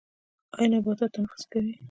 ایا 0.57 0.67
نباتات 0.71 1.11
تنفس 1.15 1.43
کوي؟ 1.51 1.73